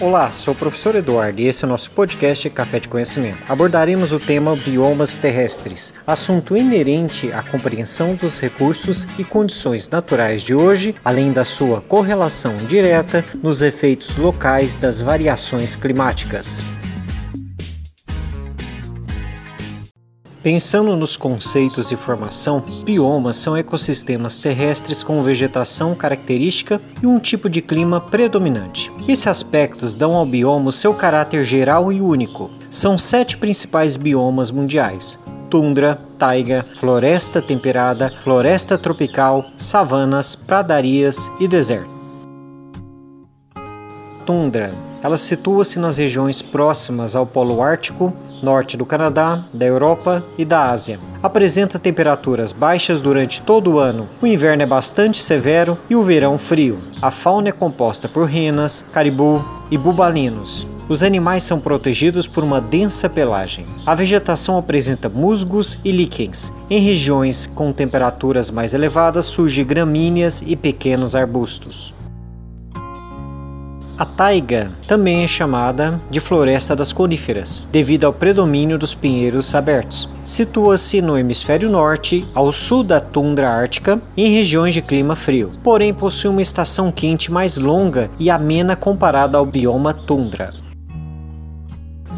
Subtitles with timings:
[0.00, 3.38] Olá, sou o professor Eduardo e esse é o nosso podcast Café de Conhecimento.
[3.48, 10.54] Abordaremos o tema biomas terrestres, assunto inerente à compreensão dos recursos e condições naturais de
[10.54, 16.64] hoje, além da sua correlação direta nos efeitos locais das variações climáticas.
[20.42, 27.48] Pensando nos conceitos de formação, biomas são ecossistemas terrestres com vegetação característica e um tipo
[27.48, 28.90] de clima predominante.
[29.06, 32.50] Esses aspectos dão ao bioma o seu caráter geral e único.
[32.68, 35.16] São sete principais biomas mundiais:
[35.48, 41.88] tundra, taiga, floresta temperada, floresta tropical, savanas, pradarias e deserto.
[44.26, 50.44] Tundra ela situa-se nas regiões próximas ao Polo Ártico, norte do Canadá, da Europa e
[50.44, 51.00] da Ásia.
[51.22, 54.08] Apresenta temperaturas baixas durante todo o ano.
[54.20, 56.78] O inverno é bastante severo e o verão frio.
[57.00, 60.66] A fauna é composta por renas, caribu e bubalinos.
[60.88, 63.64] Os animais são protegidos por uma densa pelagem.
[63.86, 66.52] A vegetação apresenta musgos e líquens.
[66.68, 71.94] Em regiões com temperaturas mais elevadas surgem gramíneas e pequenos arbustos.
[74.02, 80.08] A taiga também é chamada de floresta das coníferas, devido ao predomínio dos pinheiros abertos.
[80.24, 85.94] Situa-se no hemisfério norte, ao sul da tundra ártica, em regiões de clima frio, porém
[85.94, 90.52] possui uma estação quente mais longa e amena comparada ao bioma tundra.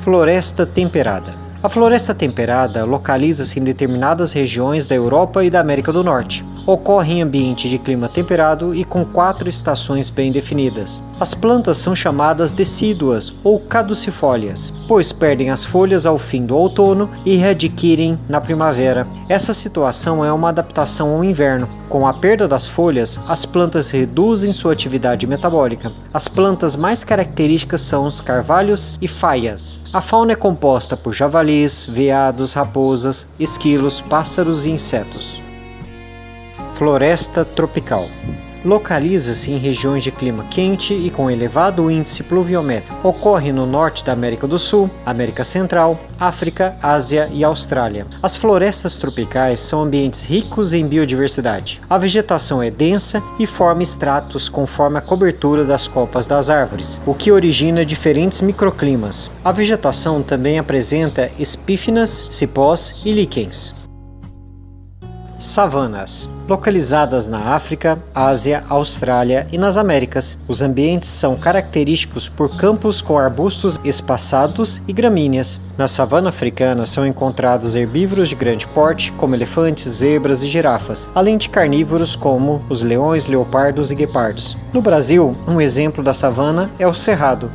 [0.00, 6.02] Floresta temperada a floresta temperada localiza-se em determinadas regiões da Europa e da América do
[6.02, 6.42] Norte.
[6.66, 11.02] Ocorre em ambiente de clima temperado e com quatro estações bem definidas.
[11.18, 17.10] As plantas são chamadas decíduas ou caducifólias, pois perdem as folhas ao fim do outono
[17.26, 19.06] e readquirem na primavera.
[19.28, 21.68] Essa situação é uma adaptação ao inverno.
[21.88, 25.92] Com a perda das folhas, as plantas reduzem sua atividade metabólica.
[26.14, 29.80] As plantas mais características são os carvalhos e faias.
[29.92, 31.49] A fauna é composta por javali
[31.88, 35.42] veados, raposas, esquilos, pássaros e insetos.
[36.76, 38.08] Floresta tropical.
[38.64, 43.08] Localiza-se em regiões de clima quente e com elevado índice pluviométrico.
[43.08, 48.06] Ocorre no norte da América do Sul, América Central, África, Ásia e Austrália.
[48.22, 51.80] As florestas tropicais são ambientes ricos em biodiversidade.
[51.88, 57.14] A vegetação é densa e forma estratos conforme a cobertura das copas das árvores, o
[57.14, 59.30] que origina diferentes microclimas.
[59.42, 63.79] A vegetação também apresenta espífinas, cipós e líquens.
[65.40, 70.36] Savanas localizadas na África, Ásia, Austrália e nas Américas.
[70.46, 75.58] Os ambientes são característicos por campos com arbustos espaçados e gramíneas.
[75.78, 81.38] Na savana africana são encontrados herbívoros de grande porte, como elefantes, zebras e girafas, além
[81.38, 84.58] de carnívoros como os leões, leopardos e guepardos.
[84.74, 87.50] No Brasil, um exemplo da savana é o cerrado.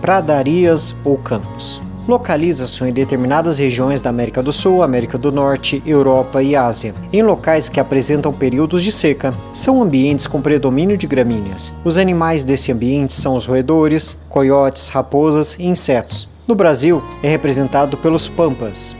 [0.00, 6.42] Pradarias ou campos localiza-se em determinadas regiões da América do Sul, América do Norte, Europa
[6.42, 9.34] e Ásia, em locais que apresentam períodos de seca.
[9.52, 11.74] São ambientes com predomínio de gramíneas.
[11.84, 16.28] Os animais desse ambiente são os roedores, coiotes, raposas e insetos.
[16.46, 18.94] No Brasil, é representado pelos pampas.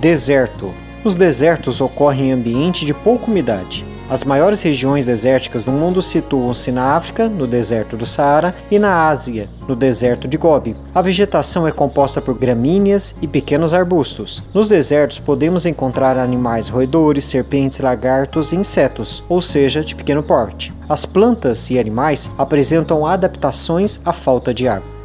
[0.00, 0.72] Deserto.
[1.04, 3.86] Os desertos ocorrem em ambiente de pouca umidade.
[4.08, 9.08] As maiores regiões desérticas do mundo situam-se na África, no deserto do Saara, e na
[9.08, 10.76] Ásia, no deserto de Gobi.
[10.94, 14.44] A vegetação é composta por gramíneas e pequenos arbustos.
[14.54, 20.72] Nos desertos podemos encontrar animais roedores, serpentes, lagartos e insetos, ou seja, de pequeno porte.
[20.88, 24.96] As plantas e animais apresentam adaptações à falta de água.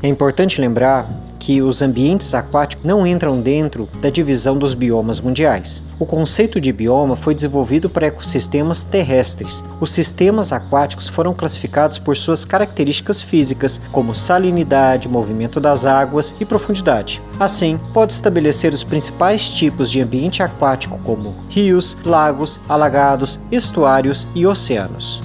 [0.00, 1.08] É importante lembrar
[1.42, 5.82] que os ambientes aquáticos não entram dentro da divisão dos biomas mundiais.
[5.98, 9.64] O conceito de bioma foi desenvolvido para ecossistemas terrestres.
[9.80, 16.44] Os sistemas aquáticos foram classificados por suas características físicas, como salinidade, movimento das águas e
[16.44, 17.20] profundidade.
[17.40, 24.46] Assim, pode estabelecer os principais tipos de ambiente aquático, como rios, lagos, alagados, estuários e
[24.46, 25.20] oceanos.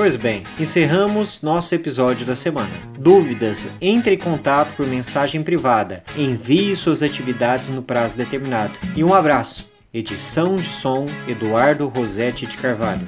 [0.00, 2.70] Pois bem, encerramos nosso episódio da semana.
[2.98, 3.68] Dúvidas?
[3.82, 6.02] Entre em contato por mensagem privada.
[6.16, 8.72] Envie suas atividades no prazo determinado.
[8.96, 9.68] E um abraço.
[9.92, 13.04] Edição de som Eduardo Rosetti de Carvalho.